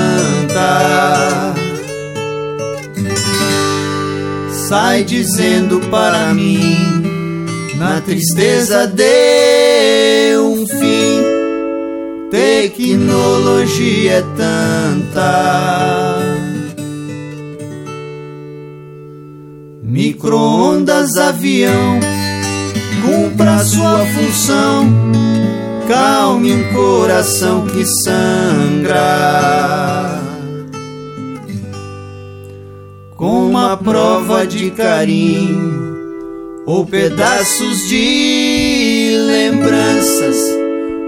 Sai 4.67 5.05
dizendo 5.05 5.79
para 5.89 6.33
mim, 6.33 7.45
na 7.77 8.01
tristeza 8.01 8.85
deu 8.85 10.51
um 10.51 10.67
fim. 10.67 11.21
Tecnologia 12.29 14.17
é 14.17 14.21
tanta. 14.35 16.10
Micro-ondas, 19.91 21.17
avião, 21.17 21.99
cumpra 23.01 23.59
sua 23.59 24.05
função. 24.05 24.89
Calme 25.85 26.53
um 26.53 26.73
coração 26.73 27.67
que 27.67 27.85
sangra. 28.05 29.01
Com 33.17 33.49
uma 33.49 33.75
prova 33.75 34.47
de 34.47 34.71
carinho 34.71 36.05
ou 36.65 36.85
pedaços 36.85 37.89
de 37.89 39.13
lembranças, 39.27 40.37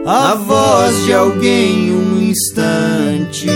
a 0.05 0.35
voz 0.35 1.05
de 1.05 1.13
alguém 1.13 1.89
um 1.89 2.21
instante. 2.21 3.47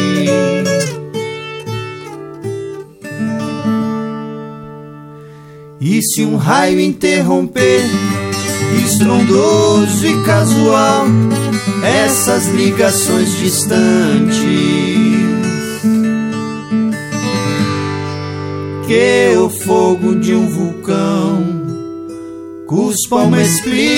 E 5.89 6.01
se 6.01 6.21
um 6.25 6.35
raio 6.35 6.81
interromper, 6.81 7.81
estrondoso 8.85 10.05
e 10.05 10.21
casual, 10.25 11.05
essas 11.81 12.47
ligações 12.47 13.37
distantes, 13.37 14.37
que 18.85 19.37
o 19.37 19.49
fogo 19.49 20.15
de 20.15 20.35
um 20.35 20.49
vulcão 20.49 21.41
cuspa 22.67 23.15
uma 23.23 23.41
explicação 23.41 23.95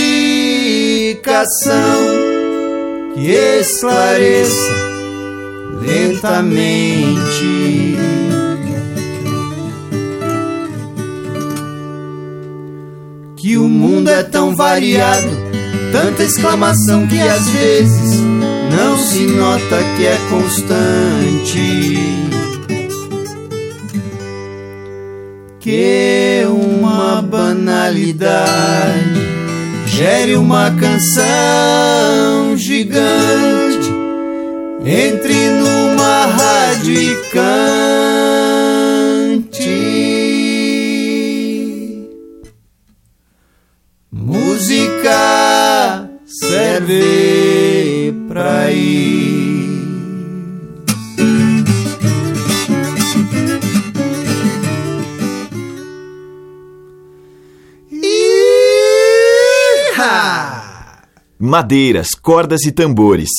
que 3.15 3.31
esclareça 3.31 4.75
lentamente. 5.81 6.99
Mundo 13.79 14.09
é 14.09 14.21
tão 14.23 14.53
variado, 14.57 15.29
tanta 15.93 16.23
exclamação 16.23 17.07
que 17.07 17.17
às 17.17 17.47
vezes 17.47 18.19
não 18.75 18.97
se 18.97 19.25
nota 19.25 19.77
que 19.95 20.05
é 20.05 20.17
constante. 20.29 21.97
Que 25.61 26.45
uma 26.47 27.21
banalidade 27.21 28.49
gere 29.87 30.35
uma 30.35 30.71
canção 30.71 32.57
gigante, 32.57 33.89
entre 34.85 35.49
numa 35.51 36.25
rádio 36.25 36.93
e 36.93 37.15
cante. 37.31 37.78
Música 45.09 45.39
serve 46.49 48.13
pra 48.27 48.71
ir. 48.71 49.49
Madeiras, 61.41 62.09
cordas 62.13 62.63
e 62.65 62.71
tambores. 62.71 63.29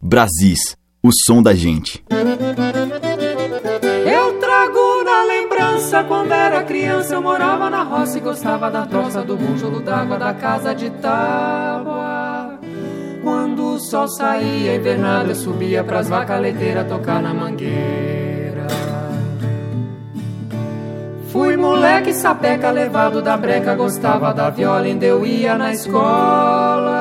Brasis, 0.00 0.76
o 1.02 1.10
som 1.12 1.42
da 1.42 1.54
gente. 1.54 2.02
Lembrança 6.00 6.04
quando 6.04 6.32
era 6.32 6.62
criança 6.62 7.14
eu 7.14 7.22
morava 7.22 7.68
na 7.70 7.82
roça 7.82 8.18
e 8.18 8.20
gostava 8.20 8.70
da 8.70 8.86
tosa 8.86 9.22
do 9.22 9.36
bújolo 9.36 9.80
d'água 9.80 10.18
da 10.18 10.32
casa 10.34 10.74
de 10.74 10.90
tábua. 10.90 12.58
Quando 13.22 13.74
o 13.74 13.78
sol 13.78 14.08
saía 14.08 14.76
invernado 14.76 15.30
eu 15.30 15.34
subia 15.34 15.84
pras 15.84 16.08
vacas 16.08 16.40
leiteiras 16.40 16.88
tocar 16.88 17.22
na 17.22 17.34
mangueira. 17.34 18.66
Fui 21.28 21.56
moleque 21.56 22.12
sapeca 22.12 22.70
levado 22.70 23.22
da 23.22 23.36
breca, 23.36 23.74
gostava 23.74 24.34
da 24.34 24.50
viola, 24.50 24.86
ainda 24.86 25.06
eu 25.06 25.24
ia 25.24 25.56
na 25.56 25.72
escola. 25.72 27.00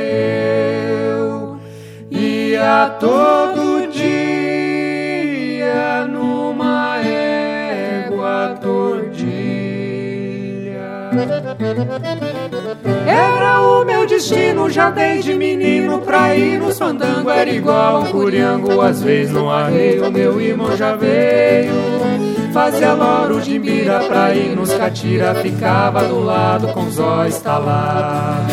Eu 0.00 1.58
ia 2.10 2.96
todo 2.98 3.67
Era 13.06 13.60
o 13.62 13.84
meu 13.84 14.06
destino 14.06 14.70
já 14.70 14.90
desde 14.90 15.34
menino 15.34 15.98
pra 16.00 16.34
ir 16.36 16.58
nos 16.58 16.78
fandango 16.78 17.30
era 17.30 17.50
igual 17.50 18.02
um 18.02 18.06
curiango 18.06 18.80
às 18.80 19.02
vezes 19.02 19.32
no 19.32 19.50
arreio 19.50 20.10
meu 20.12 20.40
irmão 20.40 20.76
já 20.76 20.94
veio. 20.94 21.72
Fazia 22.52 22.92
loro 22.92 23.40
de 23.40 23.58
mira 23.58 24.00
pra 24.00 24.34
ir 24.34 24.54
nos 24.56 24.72
catira 24.72 25.34
ficava 25.36 26.04
do 26.04 26.20
lado 26.20 26.68
com 26.68 26.86
os 26.86 26.98
olhos 26.98 27.38
talados. 27.38 28.52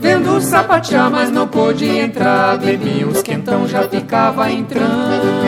Vendo 0.00 0.40
sapatear, 0.40 1.10
mas 1.10 1.30
não 1.30 1.46
pôde 1.48 1.86
entrar 1.86 2.58
Bebi 2.58 3.04
uns 3.04 3.22
quentão, 3.22 3.66
já 3.66 3.82
ficava 3.88 4.50
entrando. 4.50 5.40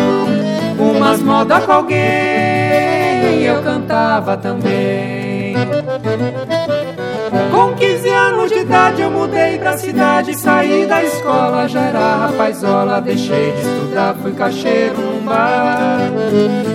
Umas 0.78 1.20
moda 1.20 1.61
com 1.61 1.72
alguém 1.72 2.61
Eu 3.45 3.62
cantava 3.62 4.36
também. 4.36 5.55
Com 7.51 7.74
15 7.74 8.09
anos 8.09 8.51
de 8.51 8.59
idade 8.59 9.03
eu 9.03 9.11
mudei 9.11 9.59
pra 9.59 9.76
cidade 9.76 10.36
Saí 10.36 10.86
da 10.86 11.03
escola, 11.03 11.68
já 11.68 11.80
era 11.80 12.16
rapazola 12.16 13.01
Deixei 13.01 13.53
de 13.53 13.61
estudar, 13.61 14.14
fui 14.20 14.32
caixeiro 14.32 15.01
num 15.01 15.24
bar. 15.24 16.11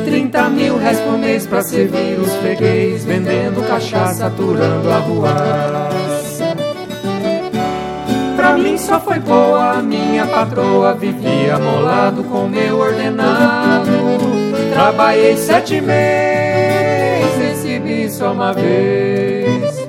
30 0.06 0.50
mil 0.50 0.78
reais 0.78 1.00
por 1.00 1.18
mês 1.18 1.46
pra 1.46 1.62
servir 1.62 2.20
os 2.20 2.34
freguês 2.38 3.06
Vendendo 3.06 3.68
cachaça, 3.68 4.28
aturando 4.28 4.92
a 4.92 4.98
rua 4.98 5.30
Pra 8.36 8.58
mim 8.58 8.78
só 8.78 9.00
foi 9.00 9.20
boa, 9.20 9.82
minha 9.82 10.26
patroa 10.28 10.94
Vivia 10.94 11.58
molado 11.58 12.24
com 12.24 12.48
meu 12.48 12.80
ordenado. 12.80 13.92
Trabalhei 14.74 15.36
sete 15.36 15.82
meses, 15.82 16.37
só 18.10 18.32
uma 18.32 18.54
vez 18.54 19.88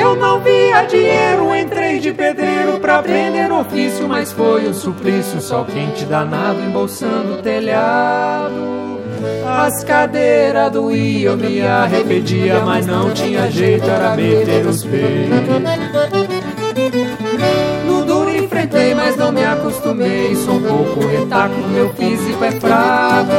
eu 0.00 0.16
não 0.16 0.40
via 0.40 0.84
dinheiro, 0.84 1.54
entrei 1.54 1.98
de 1.98 2.12
pedreiro 2.12 2.78
pra 2.80 2.98
aprender 2.98 3.50
ofício, 3.60 4.08
mas 4.08 4.32
foi 4.32 4.66
o 4.66 4.74
suplício, 4.74 5.40
sol 5.40 5.64
quente 5.64 6.04
danado, 6.04 6.60
embolsando 6.60 7.34
o 7.34 7.42
telhado. 7.42 9.00
As 9.46 9.84
cadeiras 9.84 10.72
doíam, 10.72 11.36
me 11.36 11.60
arrependia, 11.60 12.60
mas 12.60 12.86
não 12.86 13.10
tinha 13.10 13.50
jeito, 13.50 13.88
era 13.88 14.16
meter 14.16 14.66
os 14.66 14.82
peitos. 14.84 15.60
No 17.86 18.04
duro 18.04 18.34
enfrentei, 18.34 18.94
mas 18.94 19.16
não 19.16 19.30
me 19.30 19.44
acostumei, 19.44 20.34
sou 20.36 20.54
um 20.54 20.62
pouco 20.62 21.06
retaco, 21.06 21.54
meu 21.72 21.92
físico 21.94 22.42
é 22.44 22.52
fraco. 22.52 23.32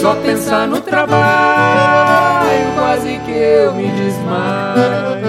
Só 0.00 0.14
pensar 0.16 0.66
no 0.66 0.80
trabalho, 0.80 1.93
que 3.20 3.30
eu 3.30 3.74
me 3.74 3.90
desmaio. 3.90 5.23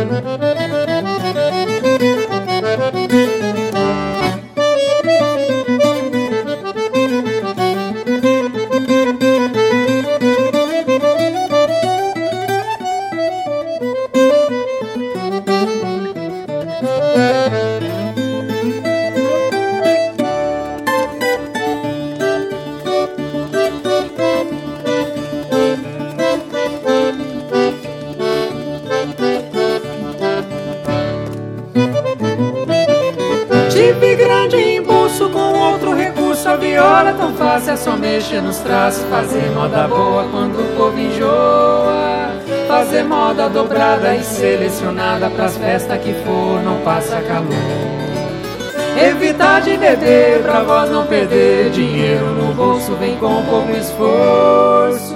Vem 53.06 53.18
com 53.18 53.44
pouco 53.46 53.72
esforço 53.78 55.14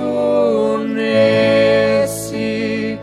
nesse 0.94 3.00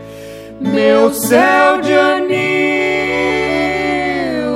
meu 0.61 1.13
céu 1.13 1.81
de 1.81 1.93
anil 1.93 2.37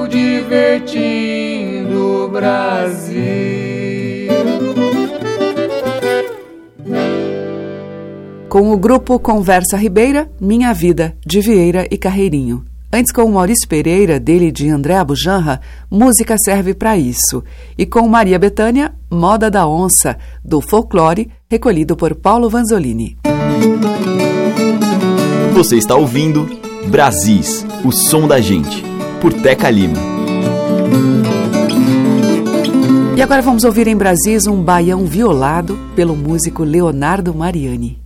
divertindo 0.07 2.25
o 2.25 2.29
Brasil. 2.29 3.21
Com 8.47 8.71
o 8.71 8.77
grupo 8.77 9.19
Conversa 9.19 9.75
Ribeira, 9.77 10.29
Minha 10.39 10.71
Vida, 10.73 11.17
de 11.25 11.41
Vieira 11.41 11.87
e 11.89 11.97
Carreirinho. 11.97 12.70
Antes 12.93 13.13
com 13.13 13.23
o 13.23 13.31
Maurício 13.31 13.69
Pereira, 13.69 14.19
dele 14.19 14.47
e 14.47 14.51
de 14.51 14.69
André 14.69 14.97
Abujanra, 14.97 15.61
Música 15.89 16.35
Serve 16.37 16.73
para 16.73 16.97
Isso. 16.97 17.41
E 17.77 17.85
com 17.85 18.05
Maria 18.05 18.37
Bethânia, 18.37 18.93
Moda 19.09 19.49
da 19.49 19.65
Onça, 19.65 20.17
do 20.43 20.59
folclore, 20.59 21.29
recolhido 21.49 21.95
por 21.95 22.13
Paulo 22.15 22.49
Vanzolini. 22.49 23.17
Você 25.53 25.77
está 25.77 25.95
ouvindo 25.95 26.49
Brasis, 26.87 27.65
o 27.85 27.93
som 27.93 28.27
da 28.27 28.41
gente, 28.41 28.83
por 29.21 29.31
Teca 29.31 29.69
Lima. 29.69 29.97
E 33.15 33.21
agora 33.21 33.41
vamos 33.41 33.63
ouvir 33.63 33.87
em 33.87 33.95
Brasis 33.95 34.47
um 34.47 34.61
baião 34.61 35.05
violado 35.05 35.79
pelo 35.95 36.13
músico 36.13 36.63
Leonardo 36.63 37.33
Mariani. 37.33 38.00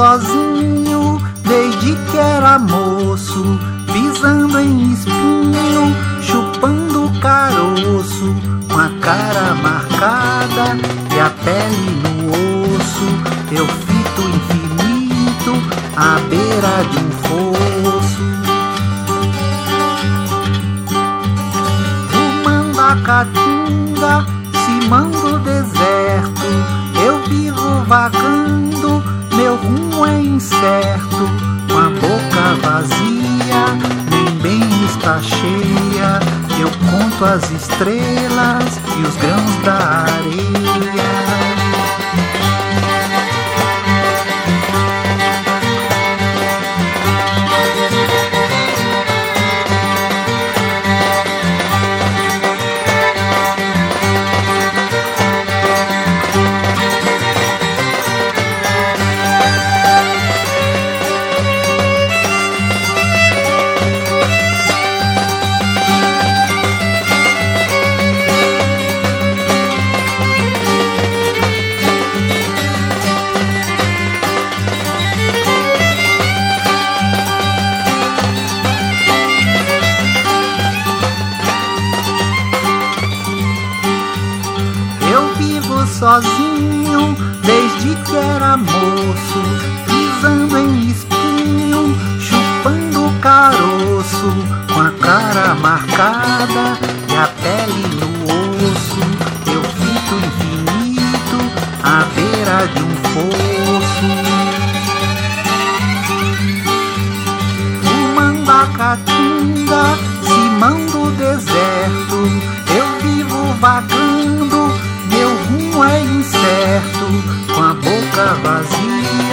Sozinho 0.00 1.20
desde 1.42 1.94
que 2.10 2.16
era 2.16 2.58
moço, 2.58 3.44
pisando 3.92 4.58
em 4.58 4.92
espinho, 4.92 5.94
chupando 6.22 7.12
caroço, 7.20 8.34
com 8.72 8.78
a 8.78 8.88
cara 9.02 9.54
marcada 9.56 10.78
e 11.14 11.20
a 11.20 11.28
pele 11.44 12.00
no 12.02 12.30
osso. 12.76 13.08
Eu 13.52 13.66
fito 13.66 14.22
infinito 14.22 15.52
à 15.94 16.18
beira 16.30 16.82
de 16.90 16.98
um 16.98 17.10
fosso. 17.20 18.22
Fumando 22.10 22.80
a 22.80 22.96
caatinga, 23.04 24.39
rumo 29.62 30.06
é 30.06 30.20
incerto, 30.20 31.28
com 31.68 31.78
a 31.78 31.90
boca 31.90 32.54
vazia, 32.62 33.64
nem 34.10 34.38
bem 34.38 34.84
está 34.84 35.20
cheia. 35.22 36.20
Eu 36.60 36.70
conto 36.90 37.24
as 37.24 37.50
estrelas 37.50 38.80
e 38.98 39.02
os 39.02 39.16
grãos 39.16 39.64
da 39.64 40.04
areia. 40.04 41.19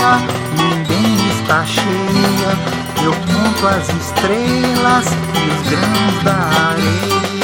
Vazia, 0.07 0.27
ninguém 0.53 1.29
está 1.29 1.65
cheia. 1.65 2.57
Eu 3.03 3.13
conto 3.13 3.67
as 3.67 3.89
estrelas 3.89 5.05
e 5.35 5.49
os 5.51 5.69
grãos 5.69 6.23
da 6.23 6.69
areia. 6.69 7.36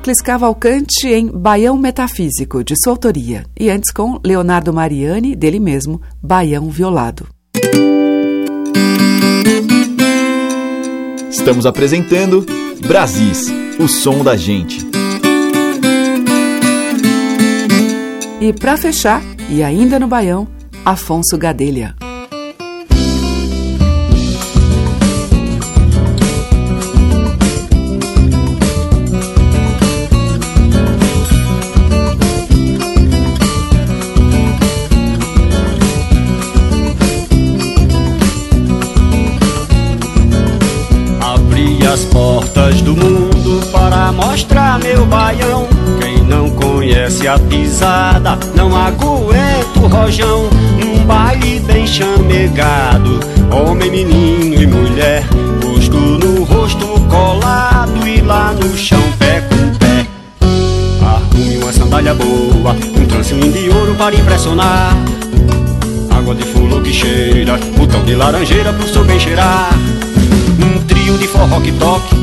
Péricles 0.00 0.22
Cavalcante 0.22 1.08
em 1.08 1.26
Baião 1.26 1.76
Metafísico, 1.76 2.64
de 2.64 2.74
sua 2.82 2.94
autoria, 2.94 3.44
e 3.58 3.68
antes 3.68 3.90
com 3.90 4.18
Leonardo 4.24 4.72
Mariani, 4.72 5.36
dele 5.36 5.60
mesmo, 5.60 6.00
Baião 6.22 6.70
Violado. 6.70 7.28
Estamos 11.28 11.66
apresentando 11.66 12.46
Brasis, 12.86 13.48
o 13.78 13.86
som 13.86 14.24
da 14.24 14.38
gente. 14.38 14.86
E 18.40 18.54
para 18.54 18.78
fechar, 18.78 19.20
e 19.50 19.62
ainda 19.62 19.98
no 19.98 20.08
Baião, 20.08 20.48
Afonso 20.82 21.36
Gadelha. 21.36 21.94
Portas 42.50 42.82
do 42.82 42.96
mundo 42.96 43.60
para 43.70 44.12
mostrar 44.12 44.78
meu 44.80 45.06
baião. 45.06 45.66
Quem 46.00 46.18
não 46.24 46.50
conhece 46.50 47.26
a 47.28 47.38
pisada, 47.38 48.38
não 48.54 48.74
aguenta 48.76 49.80
o 49.80 49.86
rojão. 49.86 50.48
Um 50.84 51.04
baile 51.04 51.60
bem 51.60 51.86
chamegado, 51.86 53.20
homem, 53.50 53.90
menino 53.90 54.62
e 54.62 54.66
mulher. 54.66 55.24
Rosto 55.64 55.96
no 55.96 56.44
rosto 56.44 56.86
colado 57.08 58.06
e 58.06 58.20
lá 58.20 58.52
no 58.52 58.76
chão, 58.76 59.02
pé 59.18 59.40
com 59.42 59.78
pé. 59.78 60.06
Arrume 61.02 61.58
uma 61.58 61.72
sandália 61.72 62.14
boa, 62.14 62.76
um 62.96 63.06
trancinho 63.06 63.52
de 63.52 63.68
ouro 63.68 63.94
para 63.94 64.14
impressionar. 64.14 64.96
Água 66.10 66.34
de 66.34 66.44
fulô 66.44 66.80
que 66.80 66.92
cheira, 66.92 67.58
botão 67.76 68.04
de 68.04 68.14
laranjeira 68.14 68.72
pro 68.72 68.88
seu 68.88 69.04
bem 69.04 69.18
cheirar. 69.18 69.70
Um 70.62 70.82
trio 70.84 71.16
de 71.16 71.26
forró 71.26 71.58
que 71.60 71.72
toque, 71.72 72.14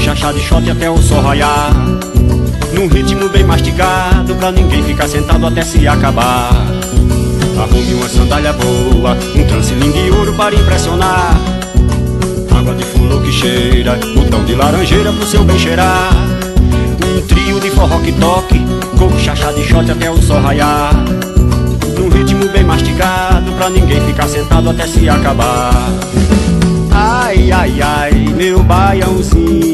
chachá 0.00 0.32
de 0.32 0.40
shot 0.40 0.68
até 0.70 0.90
o 0.90 0.96
sol 0.98 1.20
raiar. 1.20 1.72
Num 2.72 2.88
ritmo 2.88 3.28
bem 3.28 3.44
mastigado, 3.44 4.34
pra 4.36 4.50
ninguém 4.50 4.82
ficar 4.82 5.06
sentado 5.06 5.46
até 5.46 5.62
se 5.62 5.86
acabar. 5.86 6.50
Arrume 7.58 7.94
uma 7.94 8.08
sandália 8.08 8.52
boa, 8.54 9.16
um 9.34 9.44
transilim 9.46 9.90
de 9.90 10.10
ouro 10.10 10.32
para 10.32 10.54
impressionar. 10.54 11.38
Água 12.56 12.74
de 12.74 12.84
fulô 12.84 13.20
que 13.20 13.32
cheira, 13.32 13.98
botão 14.14 14.44
de 14.44 14.54
laranjeira 14.54 15.12
pro 15.12 15.26
seu 15.26 15.44
bem 15.44 15.58
cheirar. 15.58 16.10
Um 17.06 17.20
trio 17.26 17.60
de 17.60 17.70
forró 17.70 17.98
que 17.98 18.12
toque, 18.12 18.58
coco, 18.98 19.18
chachá 19.18 19.52
de 19.52 19.62
shot 19.64 19.90
até 19.90 20.10
o 20.10 20.20
sol 20.22 20.40
raiar. 20.40 20.94
Num 21.98 22.08
ritmo 22.08 22.48
bem 22.48 22.64
mastigado, 22.64 23.52
pra 23.52 23.68
ninguém 23.68 24.00
ficar 24.06 24.28
sentado 24.28 24.70
até 24.70 24.86
se 24.86 25.08
acabar. 25.08 25.72
Ai, 26.92 27.50
ai, 27.52 27.80
ai, 27.80 28.12
meu 28.36 28.62
baiãozinho, 28.62 29.69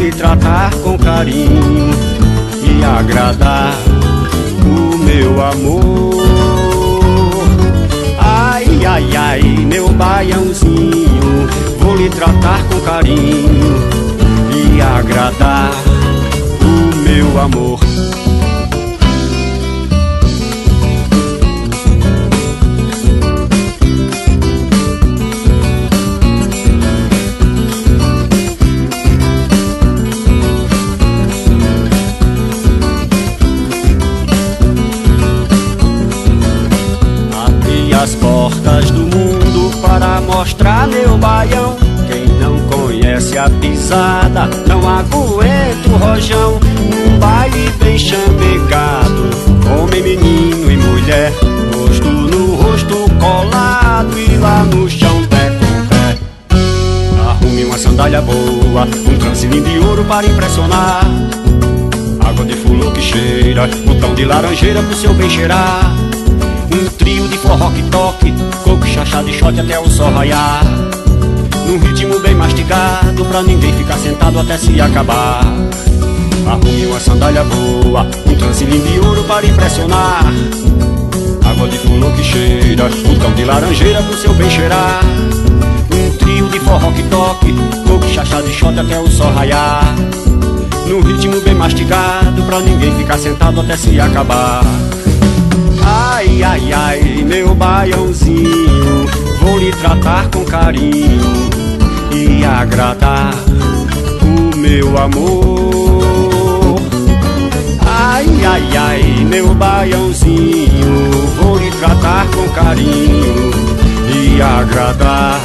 lhe 0.00 0.10
tratar 0.10 0.70
com 0.76 0.96
carinho 0.96 1.90
e 2.64 2.82
agradar 2.82 3.74
o 4.64 4.96
meu 4.96 5.42
amor. 5.42 6.14
Ai, 8.18 8.86
ai, 8.86 9.16
ai, 9.16 9.42
meu 9.42 9.90
baiãozinho, 9.90 11.48
vou 11.78 11.96
lhe 11.96 12.08
tratar 12.08 12.64
com 12.64 12.80
carinho 12.80 13.76
e 14.56 14.80
agradar 14.80 15.70
o 16.62 16.96
meu 16.96 17.38
amor. 17.38 17.79
Portas 38.50 38.90
do 38.90 39.00
mundo 39.00 39.70
para 39.80 40.20
mostrar 40.20 40.88
meu 40.88 41.16
baião. 41.16 41.76
Quem 42.08 42.26
não 42.38 42.58
conhece 42.68 43.38
a 43.38 43.48
pisada, 43.48 44.48
não 44.66 44.88
aguenta 44.88 45.88
o 45.88 45.96
rojão. 45.96 46.60
Um 47.06 47.18
baile 47.18 47.70
bem 47.82 47.98
chamegado, 47.98 49.30
homem, 49.70 50.02
menino 50.02 50.70
e 50.70 50.76
mulher. 50.76 51.32
Rosto 51.74 52.08
no 52.08 52.56
rosto 52.56 52.96
colado 53.20 54.18
e 54.18 54.36
lá 54.36 54.64
no 54.64 54.88
chão, 54.88 55.24
pé 55.26 55.50
com 55.50 55.86
pé. 55.86 56.18
Arrume 57.28 57.64
uma 57.64 57.78
sandália 57.78 58.20
boa, 58.20 58.88
um 59.06 59.18
transilinho 59.18 59.64
de 59.64 59.78
ouro 59.78 60.04
para 60.04 60.26
impressionar. 60.26 61.04
Água 62.20 62.44
de 62.44 62.54
fulô 62.56 62.90
que 62.90 63.00
cheira, 63.00 63.68
botão 63.86 64.14
de 64.14 64.24
laranjeira 64.24 64.82
pro 64.82 64.96
seu 64.96 65.14
bem 65.14 65.30
cheirar. 65.30 65.99
Um 67.50 67.58
forró 67.58 67.70
que 67.72 67.82
toque, 67.90 68.32
coco, 68.62 68.86
chachá 68.86 69.22
de 69.22 69.32
shot 69.32 69.58
até 69.58 69.76
o 69.76 69.90
sol 69.90 70.12
raiar. 70.12 70.64
Num 71.66 71.80
ritmo 71.80 72.20
bem 72.20 72.32
mastigado, 72.32 73.24
pra 73.24 73.42
ninguém 73.42 73.72
ficar 73.72 73.98
sentado 73.98 74.38
até 74.38 74.56
se 74.56 74.80
acabar. 74.80 75.44
Arrume 76.46 76.86
uma 76.86 77.00
sandália 77.00 77.42
boa, 77.42 78.06
um 78.24 78.34
transilinho 78.36 78.86
de 78.86 79.00
ouro 79.00 79.24
para 79.24 79.44
impressionar. 79.44 80.32
Água 81.44 81.66
de 81.66 81.76
fulô 81.78 82.12
que 82.12 82.22
cheira, 82.22 82.88
botão 82.88 83.32
de 83.34 83.44
laranjeira 83.44 84.00
pro 84.00 84.16
seu 84.16 84.32
bem 84.34 84.48
cheirar. 84.48 85.00
Um 85.92 86.16
trio 86.18 86.48
de 86.50 86.60
forró 86.60 86.92
que 86.92 87.02
toque, 87.02 87.52
coco, 87.84 88.08
chachá 88.14 88.40
de 88.42 88.52
shot 88.52 88.78
até 88.78 89.00
o 89.00 89.10
sol 89.10 89.32
raiar. 89.32 89.92
Num 90.86 91.00
ritmo 91.00 91.40
bem 91.40 91.56
mastigado, 91.56 92.44
pra 92.44 92.60
ninguém 92.60 92.94
ficar 92.96 93.18
sentado 93.18 93.60
até 93.60 93.76
se 93.76 93.98
acabar. 93.98 94.62
Ai, 96.42 96.72
ai, 96.72 96.72
ai, 96.72 97.22
meu 97.22 97.54
baiãozinho, 97.54 99.06
vou 99.40 99.58
lhe 99.58 99.70
tratar 99.72 100.26
com 100.30 100.42
carinho 100.42 101.20
e 102.10 102.42
agradar 102.42 103.34
o 104.22 104.56
meu 104.56 104.96
amor. 104.96 106.80
Ai, 107.84 108.26
ai, 108.46 108.76
ai, 108.76 109.24
meu 109.28 109.54
baiãozinho, 109.54 111.10
vou 111.38 111.58
lhe 111.58 111.70
tratar 111.72 112.26
com 112.28 112.48
carinho 112.54 113.50
e 114.08 114.40
agradar 114.40 115.38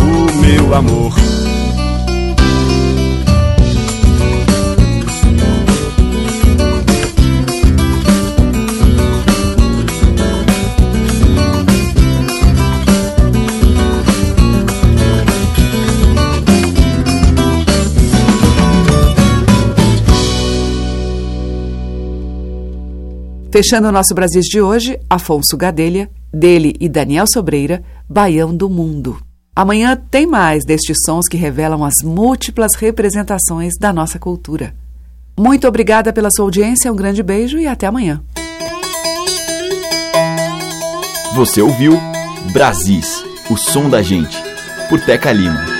o 0.00 0.32
meu 0.40 0.74
amor. 0.74 1.25
Fechando 23.56 23.88
o 23.88 23.92
nosso 23.92 24.14
Brasil 24.14 24.42
de 24.42 24.60
hoje, 24.60 25.00
Afonso 25.08 25.56
Gadelha, 25.56 26.10
dele 26.30 26.76
e 26.78 26.90
Daniel 26.90 27.26
Sobreira, 27.26 27.82
Baião 28.06 28.54
do 28.54 28.68
Mundo. 28.68 29.18
Amanhã 29.54 29.96
tem 29.96 30.26
mais 30.26 30.62
destes 30.66 30.98
sons 31.06 31.26
que 31.26 31.38
revelam 31.38 31.82
as 31.82 32.04
múltiplas 32.04 32.74
representações 32.74 33.72
da 33.80 33.94
nossa 33.94 34.18
cultura. 34.18 34.74
Muito 35.40 35.66
obrigada 35.66 36.12
pela 36.12 36.28
sua 36.30 36.44
audiência, 36.44 36.92
um 36.92 36.96
grande 36.96 37.22
beijo 37.22 37.58
e 37.58 37.66
até 37.66 37.86
amanhã. 37.86 38.22
Você 41.34 41.62
ouviu 41.62 41.98
Brasis, 42.52 43.24
o 43.48 43.56
som 43.56 43.88
da 43.88 44.02
gente, 44.02 44.36
por 44.90 45.00
Teca 45.00 45.32
Lima. 45.32 45.75